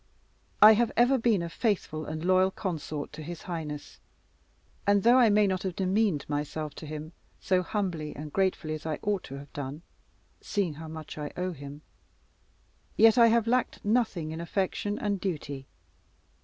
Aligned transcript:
I 0.63 0.73
have 0.73 0.91
ever 0.97 1.19
been 1.19 1.43
a 1.43 1.47
faithful 1.47 2.05
and 2.07 2.25
loyal 2.25 2.49
consort 2.49 3.13
to 3.13 3.21
his 3.21 3.43
highness, 3.43 3.99
and 4.87 5.03
though 5.03 5.19
I 5.19 5.29
may 5.29 5.45
not 5.45 5.61
have 5.61 5.75
demeaned 5.75 6.27
myself 6.27 6.73
to 6.81 6.87
him 6.87 7.13
so 7.39 7.61
humbly 7.61 8.15
and 8.15 8.33
gratefully 8.33 8.73
as 8.73 8.87
I 8.87 8.97
ought 9.03 9.21
to 9.25 9.35
have 9.37 9.53
done 9.53 9.83
seeing 10.41 10.73
how 10.73 10.87
much 10.87 11.19
I 11.19 11.31
owe 11.37 11.51
him 11.53 11.83
yet 12.97 13.19
I 13.19 13.27
have 13.27 13.45
lacked 13.45 13.85
nothing 13.85 14.31
in 14.31 14.41
affection 14.41 14.97
and 14.97 15.21
duty. 15.21 15.67